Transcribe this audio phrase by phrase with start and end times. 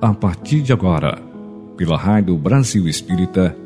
[0.00, 1.18] a partir de agora,
[1.76, 3.56] pela Rádio Brasil Espírita,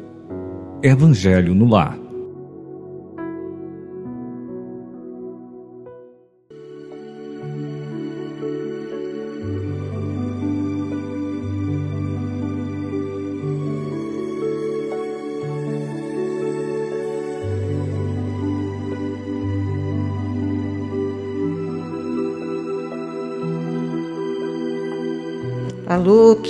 [0.82, 2.01] Evangelho no Lar.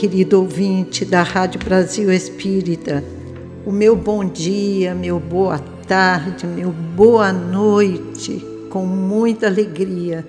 [0.02, 3.04] Querido ouvinte da Rádio Brasil Espírita,
[3.64, 10.26] o meu bom dia, meu boa tarde, meu boa noite, com muita alegria.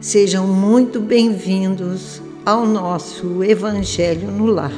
[0.00, 4.70] Sejam muito bem-vindos ao nosso Evangelho no Lar.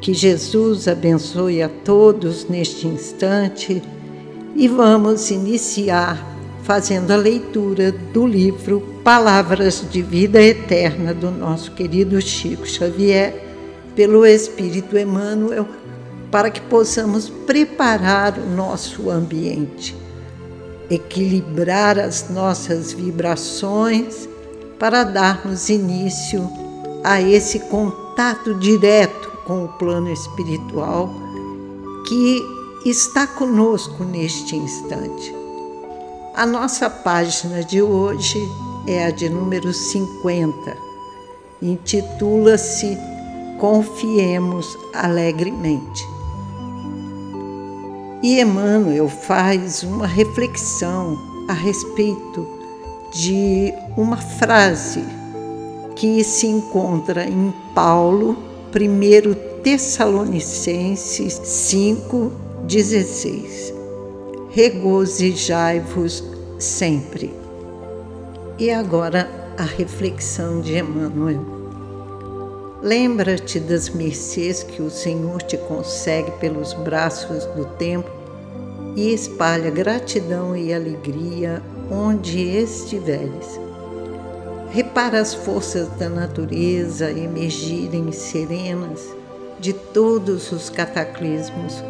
[0.00, 3.82] Que Jesus abençoe a todos neste instante
[4.54, 6.33] e vamos iniciar
[6.64, 13.42] fazendo a leitura do livro Palavras de Vida Eterna do nosso querido Chico Xavier,
[13.94, 15.68] pelo Espírito Emmanuel,
[16.30, 19.94] para que possamos preparar o nosso ambiente,
[20.90, 24.26] equilibrar as nossas vibrações
[24.78, 26.50] para darmos início
[27.04, 31.14] a esse contato direto com o plano espiritual
[32.08, 32.42] que
[32.86, 35.43] está conosco neste instante.
[36.36, 38.40] A nossa página de hoje
[38.88, 40.76] é a de número 50.
[41.62, 42.98] Intitula-se
[43.60, 46.04] Confiemos alegremente.
[48.20, 51.16] E Emmanuel faz uma reflexão
[51.48, 52.44] a respeito
[53.12, 55.04] de uma frase
[55.94, 58.36] que se encontra em Paulo,
[58.74, 63.73] 1 Tessalonicenses 5,16
[64.54, 66.22] regozijai-vos
[66.60, 67.34] sempre.
[68.56, 71.44] E agora a reflexão de Emmanuel.
[72.80, 78.08] Lembra-te das mercês que o Senhor te consegue pelos braços do tempo
[78.94, 81.60] e espalha gratidão e alegria
[81.90, 83.58] onde estiveres.
[84.70, 89.04] Repara as forças da natureza emergirem serenas
[89.58, 91.82] de todos os cataclismos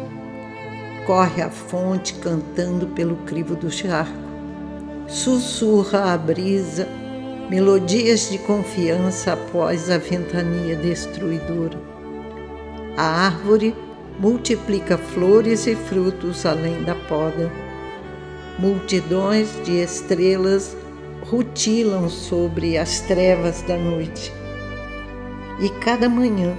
[1.05, 4.25] corre a fonte cantando pelo crivo do charco.
[5.07, 6.87] Sussurra a brisa,
[7.49, 11.79] melodias de confiança após a ventania destruidora.
[12.97, 13.75] A árvore
[14.19, 17.51] multiplica flores e frutos além da poda.
[18.57, 20.75] Multidões de estrelas
[21.21, 24.31] rutilam sobre as trevas da noite.
[25.59, 26.57] E cada manhã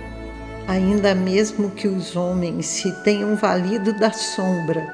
[0.66, 4.87] ainda mesmo que os homens se tenham valido da sombra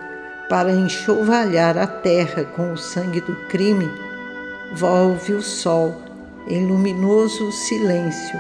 [0.48, 3.90] para enxovalhar a terra com o sangue do crime,
[4.74, 6.02] volve o sol
[6.48, 8.38] em luminoso silêncio,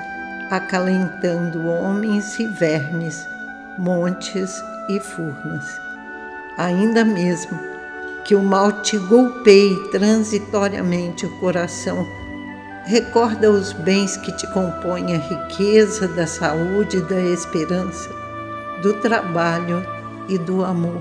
[0.50, 3.24] acalentando homens e vermes,
[3.78, 5.64] montes e furnas.
[6.58, 7.58] Ainda mesmo
[8.24, 12.06] que o mal te golpeie transitoriamente o coração,
[12.84, 18.10] Recorda os bens que te compõem a riqueza da saúde e da esperança,
[18.82, 19.86] do trabalho
[20.28, 21.00] e do amor,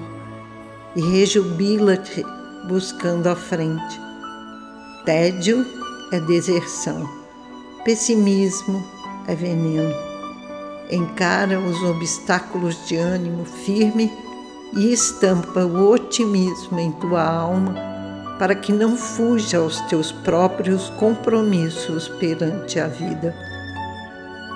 [0.96, 2.24] e rejubila-te
[2.68, 4.00] buscando a frente.
[5.06, 5.66] Tédio
[6.12, 7.10] é deserção,
[7.84, 8.86] pessimismo
[9.28, 9.96] é veneno.
[10.92, 14.12] Encara os obstáculos de ânimo firme
[14.74, 17.91] e estampa o otimismo em tua alma
[18.42, 23.36] para que não fuja aos teus próprios compromissos perante a vida.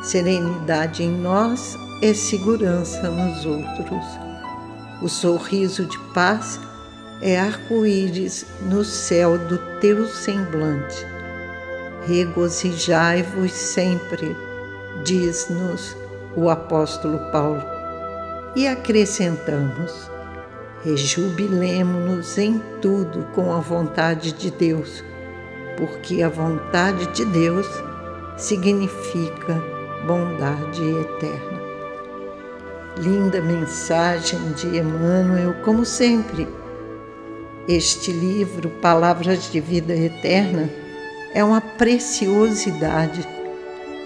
[0.01, 4.03] Serenidade em nós é segurança nos outros.
[5.03, 6.59] O sorriso de paz
[7.21, 11.05] é arco-íris no céu do teu semblante.
[12.07, 14.35] Regozijai-vos sempre,
[15.03, 15.95] diz-nos
[16.35, 17.61] o apóstolo Paulo.
[18.55, 20.09] E acrescentamos:
[20.85, 25.03] rejubilemo-nos em tudo com a vontade de Deus,
[25.77, 27.67] porque a vontade de Deus
[28.37, 29.59] significa
[30.05, 31.65] bondade eterna.
[32.99, 36.47] Linda mensagem de Emmanuel, como sempre.
[37.67, 40.69] Este livro, Palavras de Vida Eterna,
[41.33, 43.27] é uma preciosidade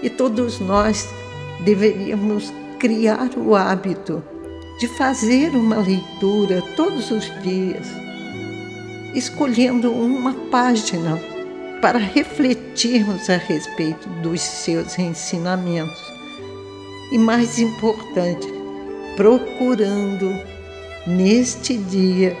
[0.02, 1.06] e todos nós
[1.62, 4.24] deveríamos criar o hábito
[4.80, 7.86] de fazer uma leitura todos os dias,
[9.14, 11.20] escolhendo uma página
[11.82, 16.00] para refletirmos a respeito dos seus ensinamentos.
[17.12, 18.48] E mais importante,
[19.16, 20.32] procurando
[21.06, 22.34] neste dia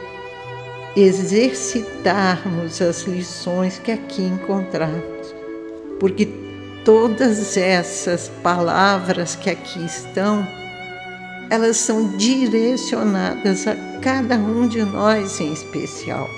[0.96, 5.34] exercitarmos as lições que aqui encontramos,
[5.98, 6.26] porque
[6.86, 10.46] todas essas palavras que aqui estão,
[11.50, 16.30] elas são direcionadas a cada um de nós em especial.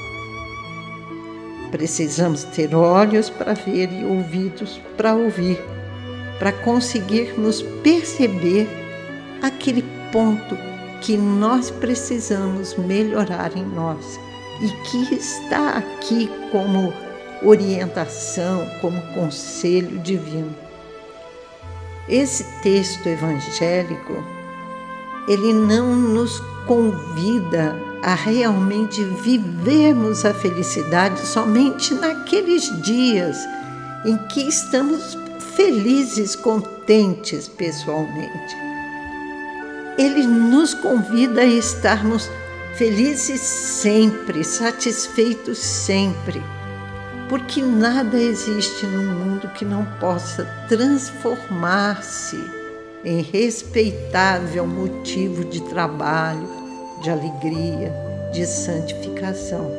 [1.71, 5.63] Precisamos ter olhos para ver e ouvidos para ouvir,
[6.39, 8.69] para conseguirmos perceber
[9.43, 10.57] aquele ponto
[11.03, 14.19] que nós precisamos melhorar em nós
[14.63, 16.93] e que está aqui como
[17.43, 20.55] orientação, como conselho divino.
[22.09, 24.23] Esse texto evangélico,
[25.29, 33.39] ele não nos convida a realmente vivermos a felicidade somente naqueles dias
[34.05, 35.17] em que estamos
[35.55, 38.57] felizes, contentes pessoalmente.
[39.97, 42.29] Ele nos convida a estarmos
[42.75, 46.43] felizes sempre, satisfeitos sempre,
[47.29, 52.62] porque nada existe no mundo que não possa transformar-se
[53.05, 56.49] em respeitável motivo de trabalho,
[57.03, 57.93] de alegria,
[58.33, 59.71] de santificação.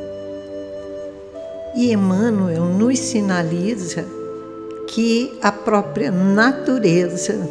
[1.74, 4.04] E Emmanuel nos sinaliza
[4.88, 7.48] que a própria natureza,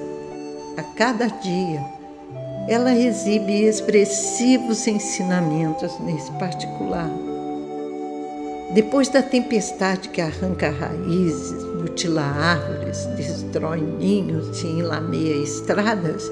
[0.78, 1.84] a cada dia,
[2.70, 7.10] ela exibe expressivos ensinamentos nesse particular.
[8.74, 16.32] Depois da tempestade que arranca raízes, mutila árvores, destrói ninhos e enlameia estradas,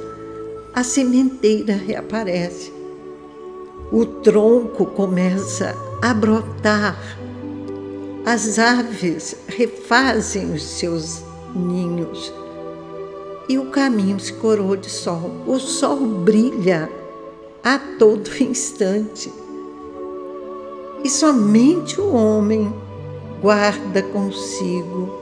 [0.73, 2.81] a sementeira reaparece
[3.91, 6.97] o tronco começa a brotar,
[8.25, 11.21] as aves refazem os seus
[11.53, 12.33] ninhos
[13.49, 15.43] e o caminho se coroa de sol.
[15.45, 16.89] O sol brilha
[17.61, 19.29] a todo instante.
[21.03, 22.73] E somente o homem
[23.41, 25.20] guarda consigo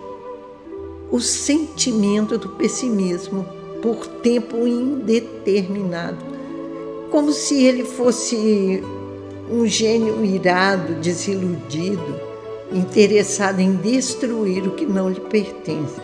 [1.11, 3.45] o sentimento do pessimismo
[3.81, 6.39] por tempo indeterminado
[7.09, 8.83] como se ele fosse
[9.51, 12.19] um gênio irado, desiludido,
[12.71, 15.99] interessado em destruir o que não lhe pertence.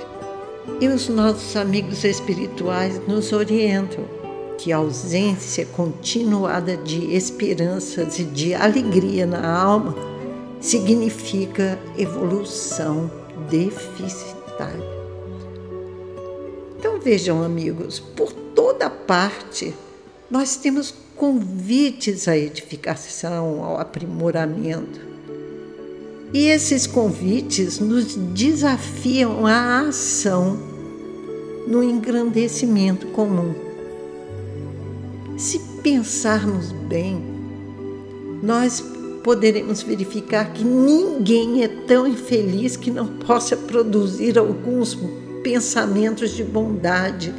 [0.81, 4.03] E os nossos amigos espirituais nos orientam
[4.57, 9.95] que a ausência continuada de esperanças e de alegria na alma
[10.59, 13.11] significa evolução
[13.49, 14.94] deficitária.
[17.05, 19.71] Vejam, amigos, por toda parte
[20.27, 24.99] nós temos convites à edificação, ao aprimoramento.
[26.33, 30.57] E esses convites nos desafiam à ação
[31.67, 33.53] no engrandecimento comum.
[35.37, 37.23] Se pensarmos bem,
[38.41, 38.83] nós
[39.23, 44.95] poderemos verificar que ninguém é tão infeliz que não possa produzir alguns
[45.45, 47.31] pensamentos de bondade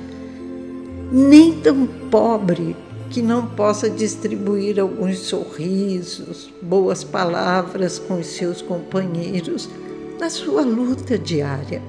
[1.11, 2.77] nem tão pobre
[3.11, 9.69] que não possa distribuir alguns sorrisos, boas palavras com os seus companheiros
[10.21, 11.83] na sua luta diária.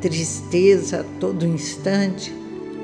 [0.00, 2.32] Tristeza a todo instante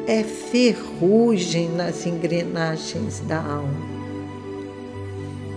[0.08, 4.00] é ferrugem nas engrenagens da alma.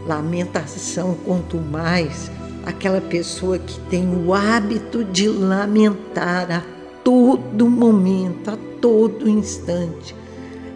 [0.05, 2.29] Lamentação, quanto mais,
[2.65, 6.63] aquela pessoa que tem o hábito de lamentar a
[7.03, 10.15] todo momento, a todo instante.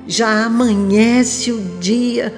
[0.07, 2.33] Já amanhece o dia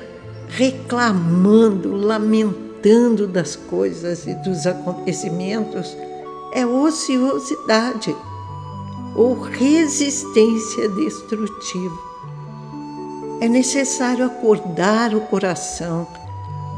[0.48, 5.96] reclamando, lamentando das coisas e dos acontecimentos.
[6.54, 8.16] É ociosidade
[9.16, 12.10] ou resistência destrutiva.
[13.42, 16.08] É necessário acordar o coração,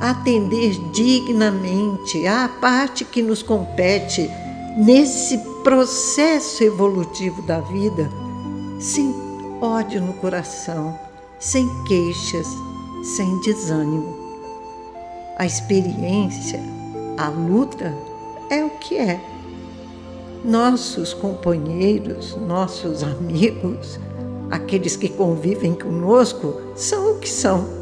[0.01, 4.27] atender dignamente à parte que nos compete
[4.75, 8.09] nesse processo evolutivo da vida
[8.79, 9.13] sem
[9.61, 10.97] ódio no coração,
[11.39, 12.47] sem queixas,
[13.15, 14.17] sem desânimo.
[15.37, 16.59] A experiência,
[17.15, 17.95] a luta
[18.49, 19.21] é o que é.
[20.43, 23.99] Nossos companheiros, nossos amigos,
[24.49, 27.80] aqueles que convivem conosco, são o que são.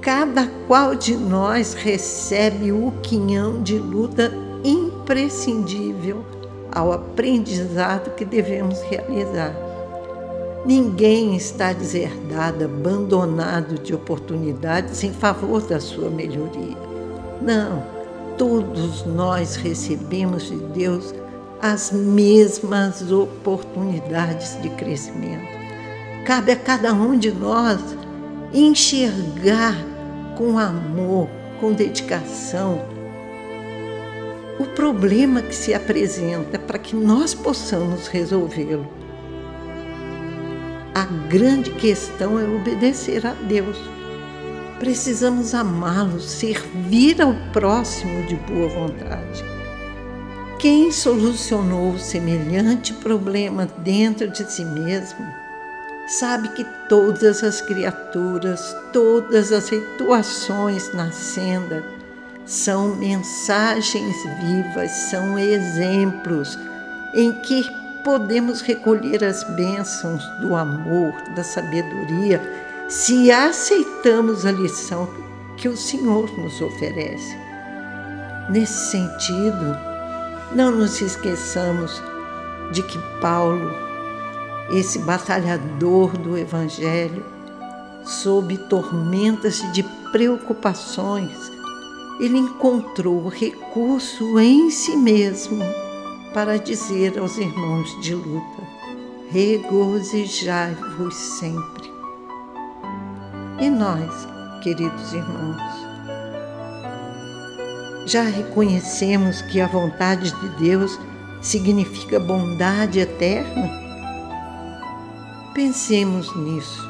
[0.00, 4.32] Cada qual de nós recebe o quinhão de luta
[4.64, 6.24] imprescindível
[6.72, 9.54] ao aprendizado que devemos realizar.
[10.64, 16.76] Ninguém está deserdado, abandonado de oportunidades em favor da sua melhoria.
[17.42, 17.82] Não,
[18.38, 21.14] todos nós recebemos de Deus
[21.60, 25.60] as mesmas oportunidades de crescimento.
[26.24, 27.80] Cabe a cada um de nós
[28.52, 29.89] enxergar
[30.40, 31.28] com amor,
[31.60, 32.82] com dedicação,
[34.58, 38.90] o problema que se apresenta para que nós possamos resolvê-lo.
[40.94, 43.76] A grande questão é obedecer a Deus.
[44.78, 49.44] Precisamos amá-lo, servir ao próximo de boa vontade.
[50.58, 55.39] Quem solucionou semelhante problema dentro de si mesmo
[56.10, 61.84] sabe que todas as criaturas, todas as situações na senda
[62.44, 66.58] são mensagens vivas, são exemplos
[67.14, 67.64] em que
[68.02, 72.40] podemos recolher as bênçãos do amor, da sabedoria,
[72.88, 75.08] se aceitamos a lição
[75.56, 77.36] que o Senhor nos oferece.
[78.48, 79.78] Nesse sentido,
[80.56, 82.02] não nos esqueçamos
[82.72, 83.89] de que Paulo,
[84.70, 87.24] esse batalhador do Evangelho,
[88.04, 91.50] sob tormentas de preocupações,
[92.20, 95.64] ele encontrou recurso em si mesmo
[96.32, 98.62] para dizer aos irmãos de luta:
[99.30, 101.90] regozijai-vos sempre.
[103.58, 104.28] E nós,
[104.62, 105.60] queridos irmãos,
[108.06, 110.98] já reconhecemos que a vontade de Deus
[111.40, 113.89] significa bondade eterna?
[115.52, 116.88] Pensemos nisso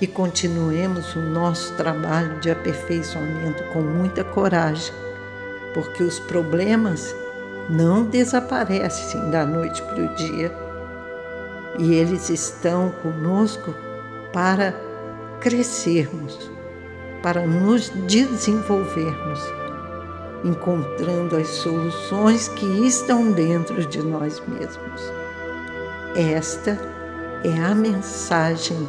[0.00, 4.92] e continuemos o nosso trabalho de aperfeiçoamento com muita coragem,
[5.74, 7.14] porque os problemas
[7.70, 10.52] não desaparecem da noite para o dia
[11.78, 13.72] e eles estão conosco
[14.32, 14.74] para
[15.40, 16.50] crescermos,
[17.22, 19.40] para nos desenvolvermos,
[20.44, 25.27] encontrando as soluções que estão dentro de nós mesmos.
[26.18, 26.76] Esta
[27.44, 28.88] é a mensagem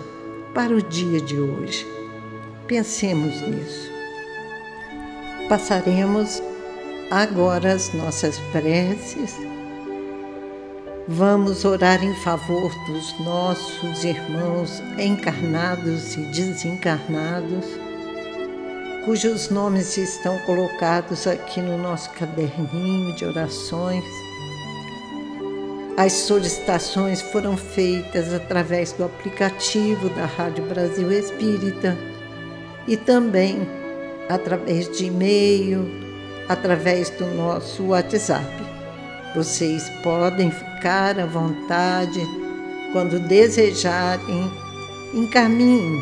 [0.52, 1.86] para o dia de hoje.
[2.66, 3.92] Pensemos nisso.
[5.48, 6.42] Passaremos
[7.12, 9.36] agora as nossas preces.
[11.08, 17.64] Vamos orar em favor dos nossos irmãos encarnados e desencarnados,
[19.06, 24.29] cujos nomes estão colocados aqui no nosso caderninho de orações
[26.00, 31.98] as solicitações foram feitas através do aplicativo da Rádio Brasil Espírita
[32.88, 33.68] e também
[34.29, 35.86] através de e-mail,
[36.48, 38.48] através do nosso WhatsApp.
[39.36, 42.22] Vocês podem ficar à vontade
[42.94, 44.50] quando desejarem,
[45.13, 46.01] encaminhem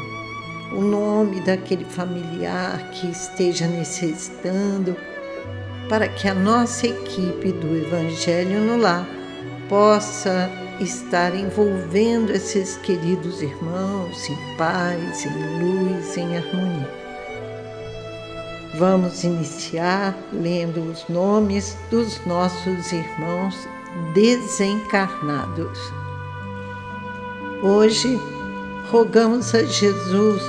[0.73, 4.95] o nome daquele familiar que esteja necessitando
[5.89, 9.16] para que a nossa equipe do Evangelho no Lar
[9.69, 16.97] possa estar envolvendo esses queridos irmãos em paz, em luz, em harmonia.
[18.75, 23.55] Vamos iniciar lendo os nomes dos nossos irmãos
[24.13, 25.79] desencarnados.
[27.63, 28.19] Hoje,
[28.91, 30.43] rogamos a Jesus,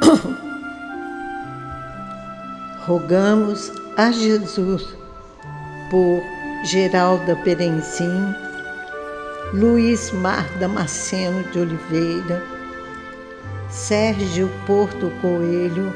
[2.86, 4.88] rogamos a Jesus
[5.90, 8.34] por Geralda Perenzim,
[9.54, 12.42] Luiz Mar Damasceno de Oliveira,
[13.70, 15.90] Sérgio Porto Coelho,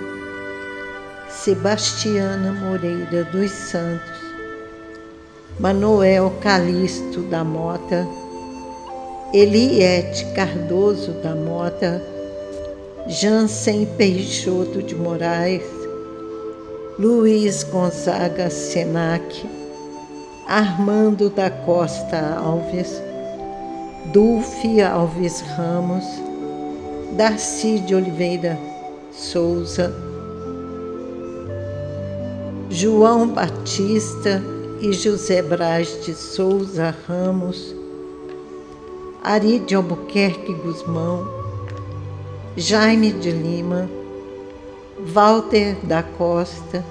[1.29, 4.19] Sebastiana Moreira dos Santos,
[5.61, 8.09] Manuel Calixto da Mota,
[9.35, 12.03] Eliette Cardoso da Mota,
[13.07, 15.63] Jansen Peixoto de Moraes,
[16.99, 19.64] Luiz Gonzaga Senac,
[20.47, 23.03] Armando da Costa Alves,
[24.13, 26.05] Dulce Alves Ramos,
[27.17, 28.59] Darcy de Oliveira
[29.11, 29.95] Souza,
[32.69, 34.43] João Batista
[34.83, 37.75] e José Braz de Souza Ramos,
[39.23, 41.27] Ari de Albuquerque Guzmão,
[42.55, 43.89] Jaime de Lima,
[45.07, 46.85] Walter da Costa,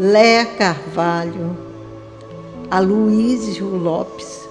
[0.00, 1.65] Léa Carvalho,
[2.68, 4.48] Aloísio Lopes,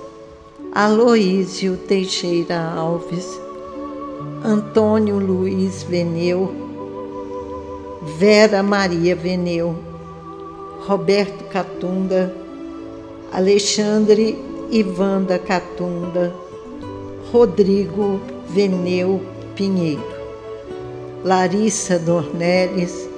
[0.71, 3.41] Aloísio Teixeira Alves,
[4.41, 6.49] Antônio Luiz Veneu,
[8.17, 9.75] Vera Maria Veneu,
[10.87, 12.33] Roberto Catunda,
[13.33, 14.41] Alexandre
[14.71, 16.33] Ivanda Catunda,
[17.33, 19.21] Rodrigo Veneu
[19.55, 20.01] Pinheiro,
[21.21, 23.09] Larissa Dornelles,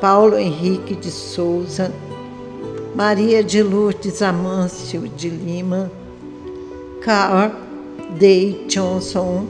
[0.00, 1.92] Paulo Henrique de Souza,
[2.94, 5.90] Maria de Lourdes Amâncio de Lima,
[7.00, 7.52] Carl
[8.18, 9.46] Day Johnson,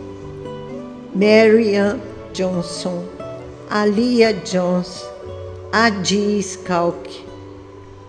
[1.14, 1.98] Marian
[2.34, 3.02] Johnson,
[3.70, 5.02] Alia Jones,
[5.72, 7.24] Adi Scalque,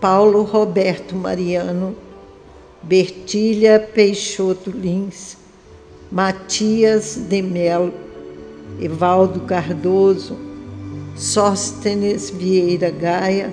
[0.00, 1.96] Paulo Roberto Mariano,
[2.82, 5.38] Bertília Peixoto Lins,
[6.10, 7.94] Matias de Melo,
[8.78, 10.36] Evaldo Cardoso,
[11.16, 13.52] Sóstenes Vieira Gaia,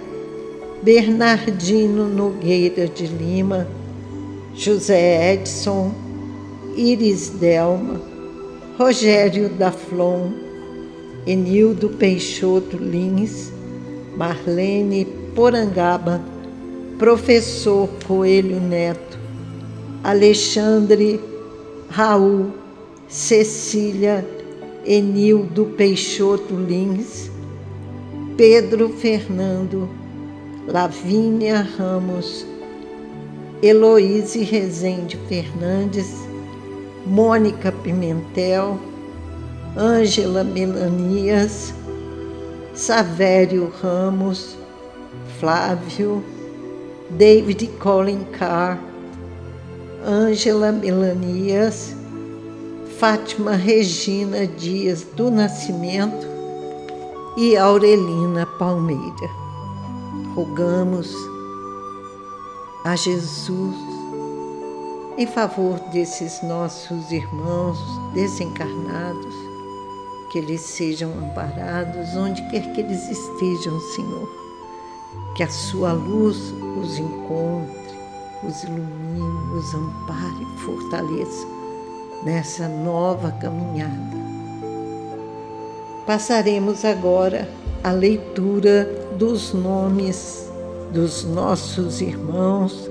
[0.81, 3.67] Bernardino Nogueira de Lima,
[4.55, 5.93] José Edson,
[6.77, 8.01] Iris Delma,
[8.77, 10.31] Rogério da Flon,
[11.27, 13.51] Enildo Peixoto Lins,
[14.15, 15.05] Marlene
[15.35, 16.21] Porangaba,
[16.97, 19.19] Professor Coelho Neto,
[20.01, 21.19] Alexandre,
[21.89, 22.53] Raul,
[23.09, 24.25] Cecília,
[24.85, 27.29] Enildo Peixoto Lins,
[28.37, 29.98] Pedro Fernando,
[30.71, 32.45] Lavínia Ramos,
[33.63, 36.13] Heloíse Rezende Fernandes,
[37.07, 38.79] Mônica Pimentel,
[39.75, 41.73] Ângela Melanias,
[42.75, 44.55] Savério Ramos,
[45.39, 46.23] Flávio,
[47.09, 48.77] David Colin Carr,
[50.05, 51.95] Ângela Melanias,
[52.99, 56.27] Fátima Regina Dias do Nascimento
[57.35, 59.38] e Aurelina Palmeira.
[60.35, 61.11] Rogamos
[62.85, 63.75] a Jesus
[65.17, 67.77] em favor desses nossos irmãos
[68.13, 69.35] desencarnados,
[70.31, 74.29] que eles sejam amparados onde quer que eles estejam, Senhor.
[75.35, 77.99] Que a sua luz os encontre,
[78.47, 81.47] os ilumine, os ampare e fortaleça
[82.23, 84.17] nessa nova caminhada.
[86.05, 87.49] Passaremos agora
[87.83, 90.49] a leitura dos nomes
[90.93, 92.89] dos nossos irmãos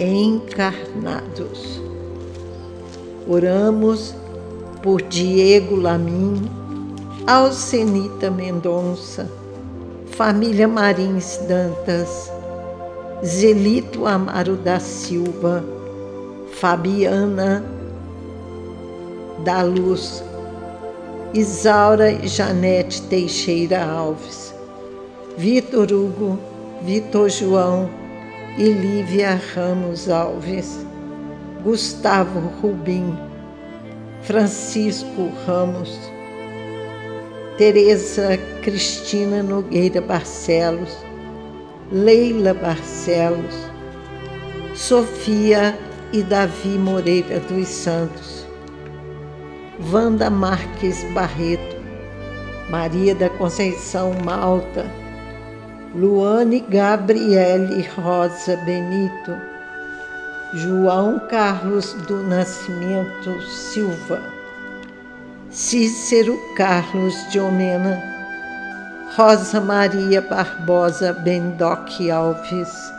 [0.00, 1.80] encarnados.
[3.28, 4.12] Oramos
[4.82, 6.50] por Diego Lamin,
[7.26, 9.30] Alcenita Mendonça,
[10.16, 12.30] família Marins Dantas,
[13.24, 15.64] Zelito Amaro da Silva,
[16.60, 17.64] Fabiana
[19.44, 20.24] da Luz,
[21.32, 24.47] Isaura Janete Teixeira Alves,
[25.38, 26.36] Vitor Hugo,
[26.82, 27.88] Vitor João
[28.58, 30.84] e Lívia Ramos Alves,
[31.62, 33.16] Gustavo Rubim,
[34.22, 35.96] Francisco Ramos,
[37.56, 40.96] Tereza Cristina Nogueira Barcelos,
[41.92, 43.54] Leila Barcelos,
[44.74, 45.78] Sofia
[46.12, 48.44] e Davi Moreira dos Santos,
[49.92, 51.76] Wanda Marques Barreto,
[52.68, 54.84] Maria da Conceição Malta,
[55.94, 59.34] Luane Gabriele Rosa Benito,
[60.52, 64.20] João Carlos do Nascimento Silva,
[65.50, 67.98] Cícero Carlos de Omena,
[69.16, 72.92] Rosa Maria Barbosa Bendoc Alves,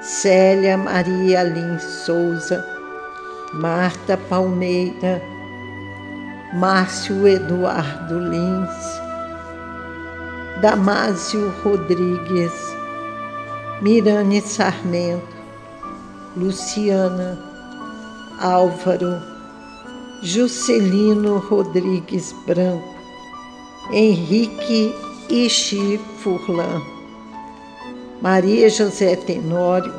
[0.00, 2.64] Célia Maria Lins Souza,
[3.52, 5.20] Marta Palmeira,
[6.54, 9.07] Márcio Eduardo Lins,
[10.60, 12.52] Damásio Rodrigues,
[13.80, 15.36] Mirane Sarmento,
[16.36, 17.38] Luciana,
[18.40, 19.22] Álvaro,
[20.20, 22.92] Juscelino Rodrigues Branco,
[23.92, 24.92] Henrique
[25.28, 26.82] Ixi Furlan,
[28.20, 29.94] Maria José Tenório,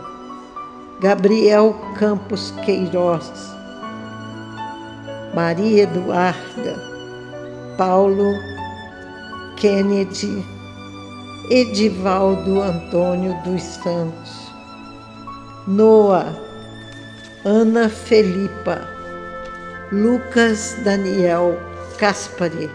[1.00, 3.32] Gabriel Campos Queiroz,
[5.34, 6.76] Maria Eduarda,
[7.78, 8.49] Paulo
[9.60, 10.42] Kennedy,
[11.50, 14.54] Edivaldo Antônio dos Santos,
[15.68, 16.34] Noah,
[17.44, 18.88] Ana Felipa,
[19.92, 21.60] Lucas Daniel
[21.98, 22.72] Caspari,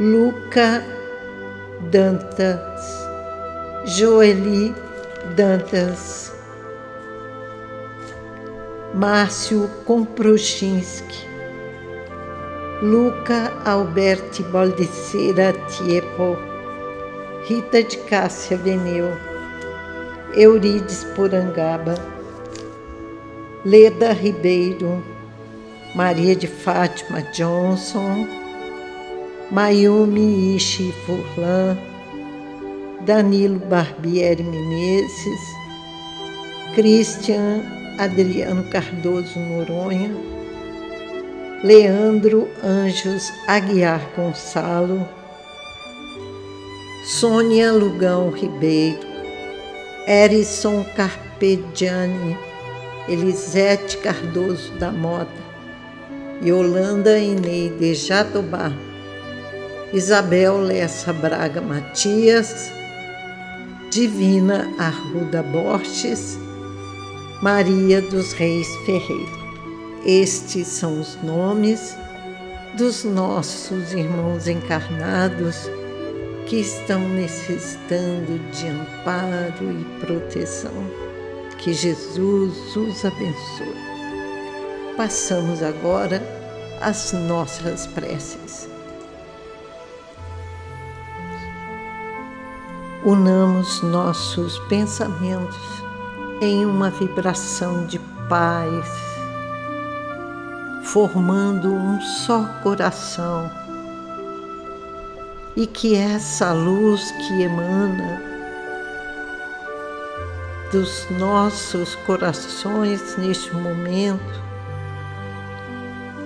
[0.00, 0.84] Luca
[1.92, 3.06] Dantas,
[3.86, 4.74] Joeli
[5.36, 6.32] Dantas,
[8.92, 11.33] Márcio Komprochinski,
[12.84, 16.36] Luca Alberti Baldicera Tiepo,
[17.48, 19.10] Rita de Cássia Veneu,
[20.34, 21.94] Eurides Porangaba,
[23.64, 25.02] Leda Ribeiro,
[25.94, 28.28] Maria de Fátima Johnson,
[29.50, 31.78] Mayumi Ishi Furlan,
[33.06, 35.40] Danilo Barbieri Menezes,
[36.74, 37.62] Christian
[37.98, 40.33] Adriano Cardoso Noronha,
[41.64, 45.08] Leandro Anjos Aguiar Gonçalo,
[47.06, 49.00] Sônia Lugão Ribeiro,
[50.06, 52.36] Erison Carpegiani,
[53.08, 55.30] Elisete Cardoso da Mota,
[56.44, 58.70] Yolanda Ineide Jatobá,
[59.90, 62.70] Isabel Lessa Braga Matias,
[63.90, 66.38] Divina Arruda Borges,
[67.40, 69.43] Maria dos Reis Ferreira.
[70.04, 71.96] Estes são os nomes
[72.76, 75.70] dos nossos irmãos encarnados
[76.46, 80.72] que estão necessitando de amparo e proteção.
[81.56, 83.74] Que Jesus os abençoe.
[84.94, 86.22] Passamos agora
[86.82, 88.68] às nossas preces.
[93.06, 95.56] Unamos nossos pensamentos
[96.42, 99.13] em uma vibração de paz,
[100.94, 103.50] formando um só coração,
[105.56, 108.22] e que essa luz que emana
[110.70, 114.40] dos nossos corações neste momento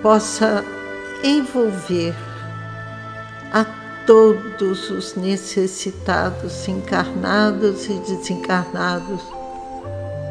[0.02, 0.62] possa
[1.24, 2.14] envolver
[3.50, 3.64] a
[4.06, 9.22] todos os necessitados, encarnados e desencarnados,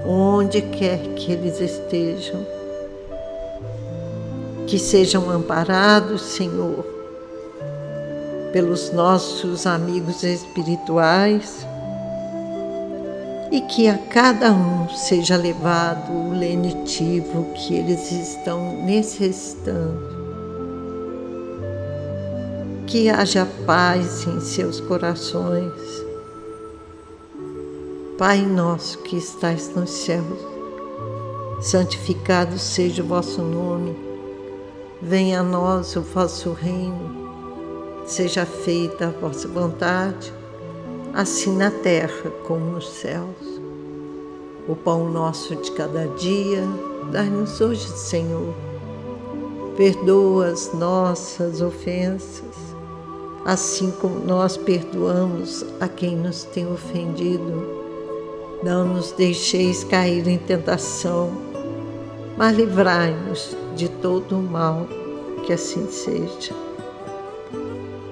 [0.05, 2.56] onde quer que eles estejam.
[4.67, 6.85] Que sejam amparados, Senhor,
[8.51, 11.65] pelos nossos amigos espirituais
[13.51, 20.17] e que a cada um seja levado o lenitivo que eles estão necessitando
[22.87, 25.73] que haja paz em seus corações.
[28.17, 30.39] Pai nosso que estais nos céus,
[31.61, 33.93] santificado seja o vosso nome,
[35.01, 40.33] venha a nós o vosso reino, seja feita a vossa vontade,
[41.13, 43.61] assim na terra como nos céus.
[44.67, 46.63] O pão nosso de cada dia,
[47.11, 48.53] dai-nos hoje, Senhor.
[49.77, 52.75] Perdoa as nossas ofensas,
[53.45, 57.77] assim como nós perdoamos a quem nos tem ofendido.
[58.63, 61.31] Não nos deixeis cair em tentação,
[62.35, 64.87] mas livrai-nos de todo o mal,
[65.45, 66.53] que assim seja.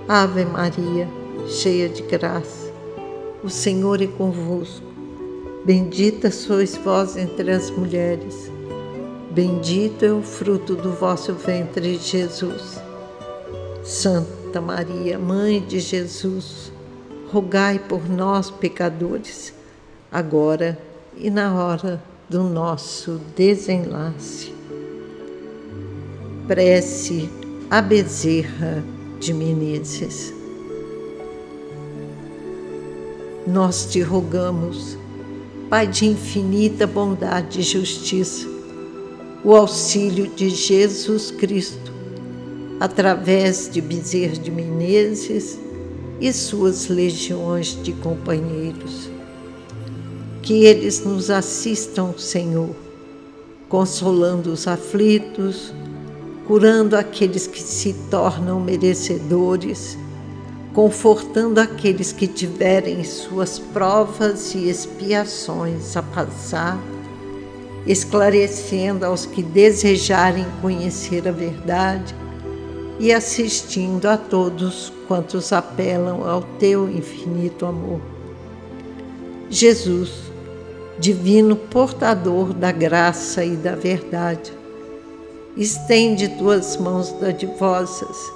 [0.08, 1.10] Ave Maria,
[1.49, 2.71] cheia de graça,
[3.43, 4.86] o Senhor é convosco.
[5.65, 8.51] Bendita sois vós entre as mulheres,
[9.32, 12.80] bendito é o fruto do vosso ventre, Jesus.
[13.84, 16.71] Santa Maria, Mãe de Jesus,
[17.32, 19.51] rogai por nós, pecadores,
[20.12, 20.78] agora
[21.17, 24.54] e na hora do nosso desenlace.
[26.47, 27.27] Prece
[27.71, 28.84] a Bezerra
[29.19, 30.31] de Menezes.
[33.47, 34.95] Nós te rogamos,
[35.69, 38.47] Pai de infinita bondade e justiça,
[39.43, 41.91] o auxílio de Jesus Cristo
[42.79, 45.58] através de Bezerra de Menezes
[46.21, 49.10] e suas legiões de companheiros.
[50.43, 52.75] Que eles nos assistam, Senhor,
[53.67, 55.73] consolando os aflitos,
[56.47, 59.97] curando aqueles que se tornam merecedores,
[60.73, 66.77] confortando aqueles que tiverem suas provas e expiações a passar,
[67.88, 72.15] esclarecendo aos que desejarem conhecer a verdade
[72.99, 78.01] e assistindo a todos quantos apelam ao teu infinito amor.
[79.49, 80.12] Jesus,
[80.99, 84.51] divino portador da graça e da verdade,
[85.58, 88.34] estende tuas mãos dadivosas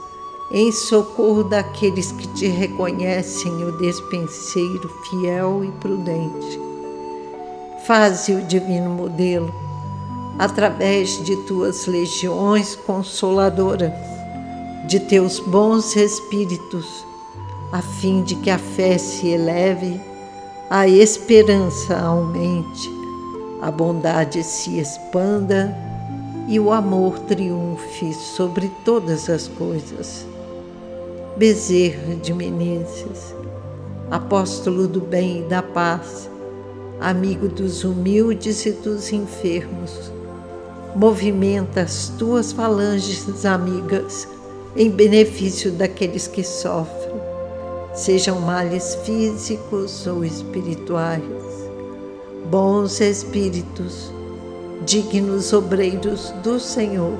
[0.52, 6.60] em socorro daqueles que te reconhecem o despenseiro fiel e prudente.
[7.86, 9.54] Faze o divino modelo
[10.40, 13.92] através de tuas legiões consoladoras
[14.88, 17.06] de teus bons espíritos,
[17.72, 20.02] a fim de que a fé se eleve,
[20.70, 22.90] a esperança aumente,
[23.62, 25.89] a bondade se expanda
[26.50, 30.26] e o amor triunfe sobre todas as coisas.
[31.38, 33.36] Bezerra de Menezes,
[34.10, 36.28] apóstolo do bem e da paz,
[37.00, 40.12] amigo dos humildes e dos enfermos,
[40.96, 44.28] movimenta as tuas falanges amigas
[44.76, 47.16] em benefício daqueles que sofrem,
[47.94, 51.22] sejam males físicos ou espirituais.
[52.50, 54.12] Bons espíritos,
[54.86, 57.18] dignos obreiros do Senhor,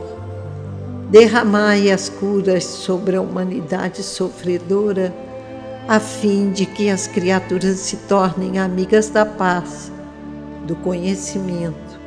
[1.10, 5.14] derramai as curas sobre a humanidade sofredora,
[5.88, 9.92] a fim de que as criaturas se tornem amigas da paz,
[10.66, 12.00] do conhecimento,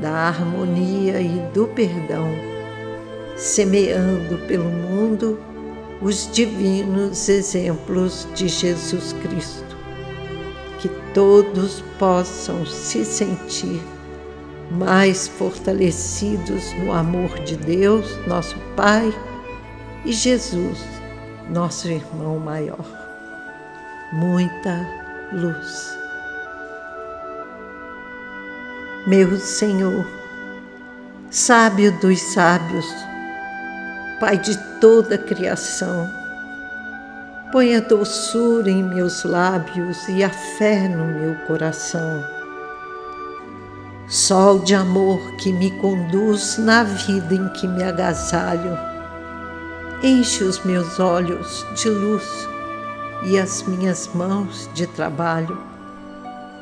[0.00, 2.52] da harmonia e do perdão
[3.36, 5.38] semeando pelo mundo
[6.00, 9.76] os divinos exemplos de Jesus Cristo.
[10.80, 13.80] Que todos possam se sentir
[14.72, 19.12] mais fortalecidos no amor de Deus, nosso Pai,
[20.04, 20.78] e Jesus,
[21.50, 22.84] nosso irmão maior.
[24.12, 24.86] Muita
[25.32, 25.96] luz.
[29.06, 30.06] Meu Senhor,
[31.30, 32.86] sábio dos sábios,
[34.20, 36.08] Pai de toda a criação,
[37.50, 42.41] põe a doçura em meus lábios e a fé no meu coração.
[44.12, 48.76] Sol de amor que me conduz na vida em que me agasalho,
[50.02, 52.22] enche os meus olhos de luz
[53.24, 55.56] e as minhas mãos de trabalho.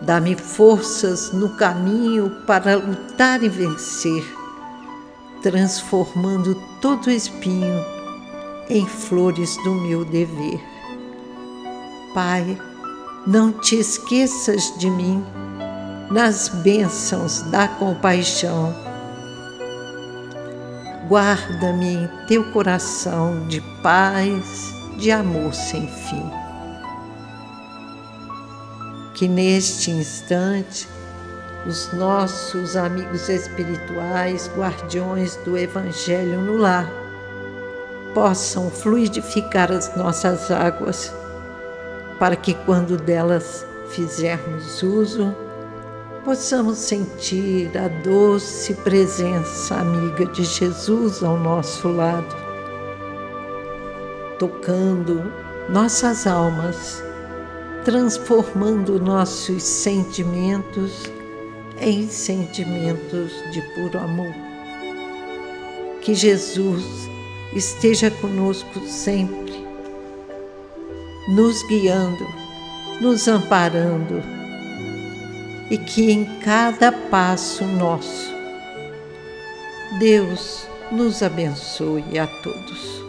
[0.00, 4.24] Dá-me forças no caminho para lutar e vencer,
[5.42, 7.84] transformando todo espinho
[8.68, 10.60] em flores do meu dever.
[12.14, 12.56] Pai,
[13.26, 15.20] não te esqueças de mim
[16.10, 18.74] nas bênçãos da compaixão.
[21.08, 26.30] Guarda-me em teu coração de paz, de amor sem fim.
[29.14, 30.88] Que neste instante
[31.66, 36.90] os nossos amigos espirituais, guardiões do Evangelho no lar,
[38.14, 41.12] possam fluidificar as nossas águas,
[42.18, 45.34] para que quando delas fizermos uso,
[46.24, 52.36] possamos sentir a doce presença amiga de Jesus ao nosso lado,
[54.38, 55.32] tocando
[55.68, 57.02] nossas almas,
[57.84, 61.10] transformando nossos sentimentos
[61.80, 64.34] em sentimentos de puro amor.
[66.02, 66.84] Que Jesus
[67.54, 69.66] esteja conosco sempre,
[71.28, 72.26] nos guiando,
[73.00, 74.39] nos amparando
[75.70, 78.34] e que em cada passo nosso,
[80.00, 83.04] Deus nos abençoe a todos.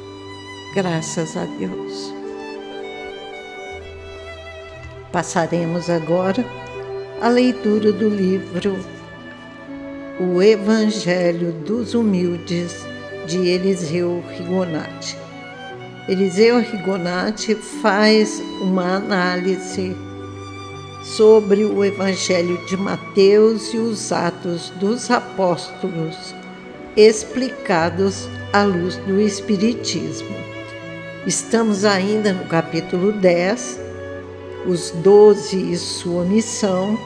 [0.76, 2.14] Graças a Deus.
[5.12, 6.46] Passaremos agora
[7.20, 8.80] a leitura do livro
[10.20, 12.74] O Evangelho dos Humildes
[13.28, 15.18] de Eliseu Rigonati.
[16.08, 19.96] Eliseu Rigonati faz uma análise
[21.16, 26.34] sobre o Evangelho de Mateus e os Atos dos Apóstolos,
[26.96, 30.34] explicados à luz do Espiritismo.
[31.28, 33.80] Estamos ainda no capítulo 10,
[34.66, 36.98] os doze e sua missão,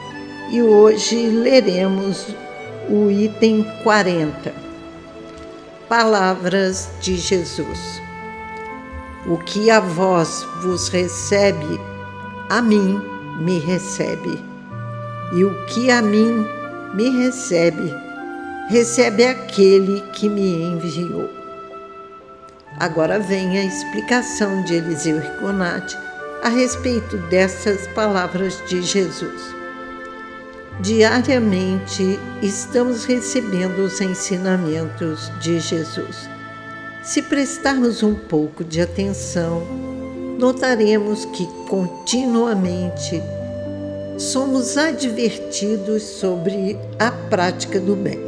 [0.52, 2.28] e hoje leremos
[2.88, 4.54] o item 40.
[5.88, 8.00] Palavras de Jesus.
[9.26, 11.80] O que a vós vos recebe,
[12.48, 14.42] a mim me recebe,
[15.32, 16.46] e o que a mim
[16.94, 17.92] me recebe,
[18.68, 21.28] recebe aquele que me enviou.
[22.78, 25.96] Agora vem a explicação de Eliseu Riconati
[26.42, 29.54] a respeito dessas palavras de Jesus.
[30.80, 36.28] Diariamente estamos recebendo os ensinamentos de Jesus.
[37.02, 39.62] Se prestarmos um pouco de atenção,
[40.38, 43.22] notaremos que continuamente
[44.18, 48.18] somos advertidos sobre a prática do bem.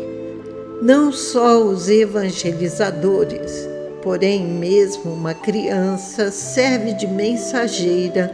[0.83, 3.69] Não só os evangelizadores,
[4.03, 8.33] porém, mesmo uma criança serve de mensageira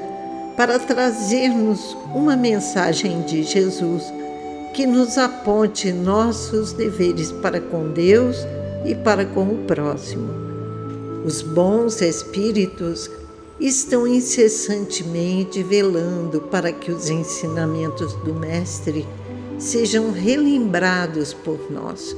[0.56, 4.12] para trazer-nos uma mensagem de Jesus
[4.72, 8.36] que nos aponte nossos deveres para com Deus
[8.84, 10.28] e para com o próximo.
[11.24, 13.08] Os bons espíritos
[13.60, 19.06] estão incessantemente velando para que os ensinamentos do Mestre
[19.58, 22.16] sejam relembrados por nós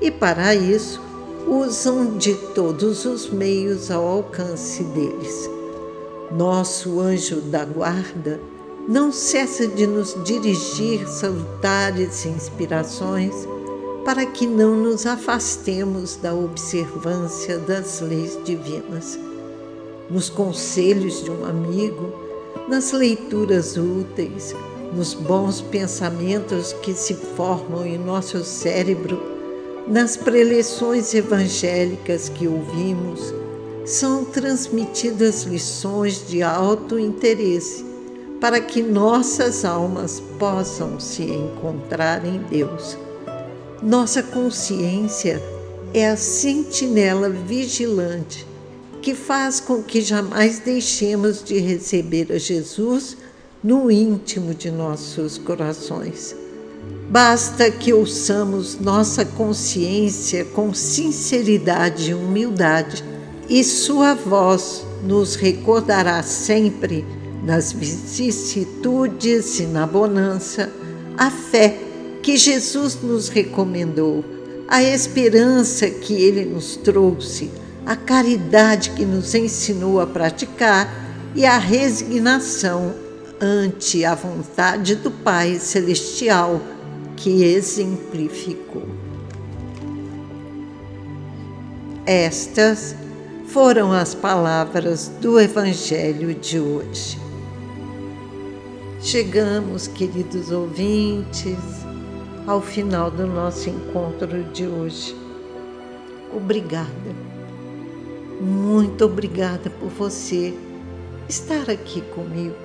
[0.00, 1.00] e, para isso,
[1.46, 5.50] usam de todos os meios ao alcance deles.
[6.30, 8.40] Nosso anjo da guarda
[8.86, 13.34] não cessa de nos dirigir salutares inspirações
[14.04, 19.18] para que não nos afastemos da observância das leis divinas
[20.10, 22.12] nos conselhos de um amigo,
[22.68, 24.54] nas leituras úteis,
[24.94, 29.20] nos bons pensamentos que se formam em nosso cérebro,
[29.86, 33.34] nas preleções evangélicas que ouvimos,
[33.84, 37.84] são transmitidas lições de alto interesse
[38.40, 42.98] para que nossas almas possam se encontrar em Deus.
[43.82, 45.42] Nossa consciência
[45.94, 48.46] é a sentinela vigilante
[49.06, 53.16] que faz com que jamais deixemos de receber a Jesus
[53.62, 56.34] no íntimo de nossos corações.
[57.08, 63.04] Basta que ouçamos nossa consciência com sinceridade e humildade,
[63.48, 67.04] e Sua voz nos recordará sempre,
[67.44, 70.68] nas vicissitudes e na bonança,
[71.16, 71.78] a fé
[72.24, 74.24] que Jesus nos recomendou,
[74.66, 77.52] a esperança que Ele nos trouxe,
[77.86, 80.92] a caridade que nos ensinou a praticar
[81.36, 82.92] e a resignação
[83.40, 86.60] ante a vontade do Pai Celestial
[87.16, 88.88] que exemplificou.
[92.04, 92.96] Estas
[93.46, 97.18] foram as palavras do Evangelho de hoje.
[99.00, 101.56] Chegamos, queridos ouvintes,
[102.46, 105.14] ao final do nosso encontro de hoje.
[106.34, 107.25] Obrigada,
[108.40, 110.54] muito obrigada por você
[111.28, 112.56] estar aqui comigo,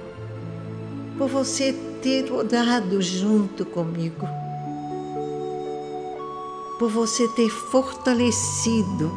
[1.17, 4.27] por você ter orado junto comigo
[6.81, 9.11] por você ter fortalecido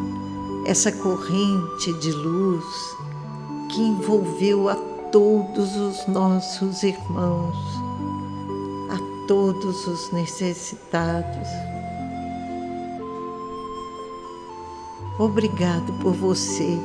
[0.66, 2.62] essa corrente de luz
[3.70, 4.74] que envolveu a
[5.10, 7.56] todos os nossos irmãos,
[8.90, 11.73] a todos os necessitados.
[15.18, 16.78] Obrigado por você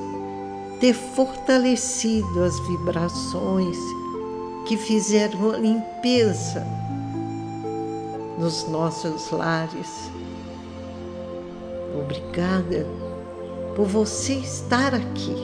[0.80, 3.78] ter fortalecido as vibrações
[4.68, 6.66] que fizeram a limpeza
[8.38, 10.10] nos nossos lares
[11.98, 12.86] Obrigada
[13.76, 15.36] por você estar aqui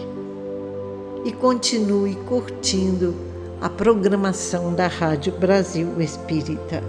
[1.24, 3.15] e continue curtindo
[3.60, 6.84] a programação da Rádio Brasil Espírita.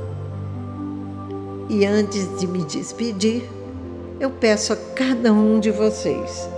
[1.68, 3.48] E antes de me despedir,
[4.18, 6.48] eu peço a cada um de vocês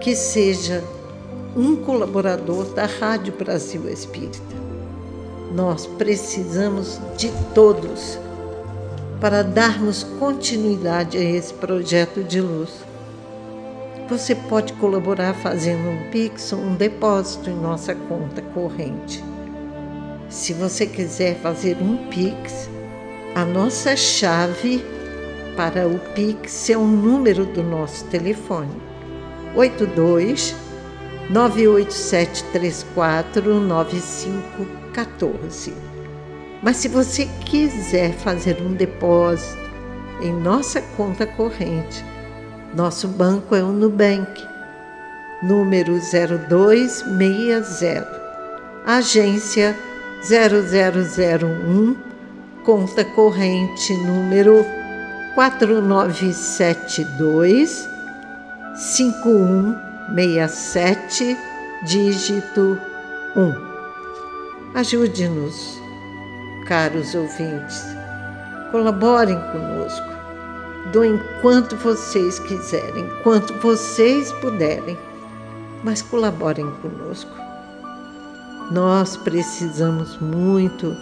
[0.00, 0.82] que seja
[1.54, 4.56] um colaborador da Rádio Brasil Espírita.
[5.54, 8.18] Nós precisamos de todos
[9.20, 12.70] para darmos continuidade a esse projeto de luz.
[14.08, 19.22] Você pode colaborar fazendo um Pix um depósito em nossa conta corrente.
[20.28, 22.68] Se você quiser fazer um Pix,
[23.34, 24.84] a nossa chave
[25.56, 28.70] para o Pix é o número do nosso telefone:
[29.54, 30.54] 82
[31.30, 35.72] 98734 9514.
[36.62, 39.66] Mas se você quiser fazer um depósito
[40.20, 42.04] em nossa conta corrente,
[42.74, 44.42] nosso banco é o Nubank,
[45.42, 48.22] número 0260,
[48.86, 49.76] agência
[50.22, 51.94] 0001,
[52.64, 54.64] conta corrente número
[55.36, 57.88] 4972
[58.74, 61.38] 5167,
[61.84, 62.80] dígito
[63.36, 63.54] 1.
[64.74, 65.78] Ajude-nos
[66.66, 67.84] caros ouvintes.
[68.70, 70.06] Colaborem conosco.
[70.90, 74.96] Doem quanto vocês quiserem, quanto vocês puderem,
[75.84, 77.36] mas colaborem conosco.
[78.70, 80.96] Nós precisamos muito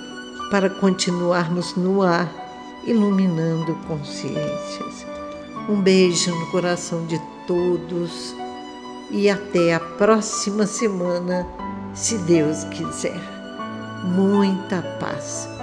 [0.51, 2.44] para continuarmos no ar,
[2.87, 5.07] iluminando consciências.
[5.69, 8.35] Um beijo no coração de todos
[9.11, 11.47] e até a próxima semana,
[11.95, 13.21] se Deus quiser.
[14.05, 15.54] Muita paz.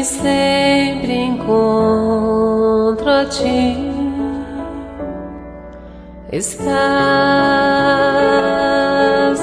[0.00, 3.90] E sempre encontro a ti.
[6.32, 6.70] Estás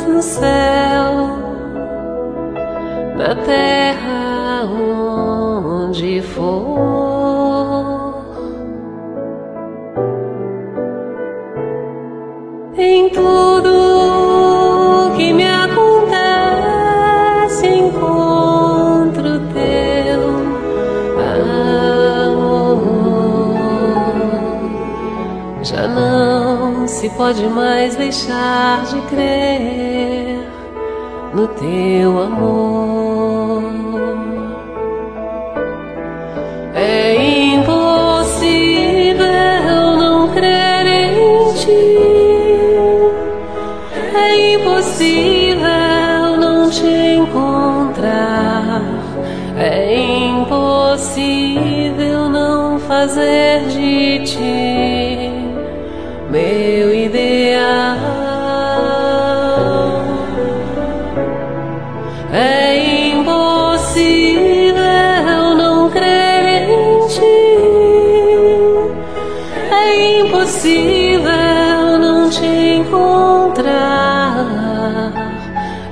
[0.08, 1.38] no céu,
[3.16, 3.77] na terra
[27.18, 30.48] pode mais deixar de crer
[31.34, 33.64] no teu amor.
[36.76, 39.26] É impossível
[39.98, 41.16] não crer em
[41.56, 41.98] ti.
[44.16, 48.84] É impossível não te encontrar.
[49.58, 49.98] É
[50.30, 55.17] impossível não fazer de ti
[56.30, 57.98] meu ideal.
[62.34, 64.76] É impossível
[65.58, 67.22] não crer em ti.
[69.72, 74.36] É impossível não te encontrar.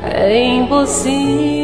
[0.03, 1.54] É impossível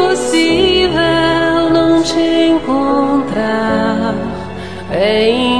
[0.00, 4.14] impossível não te encontrar.
[4.90, 5.59] É impossível